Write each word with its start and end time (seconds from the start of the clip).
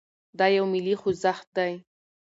دا 0.37 0.45
يو 0.57 0.65
ملي 0.73 0.95
خوځښت 1.01 1.47
دی. 1.57 1.73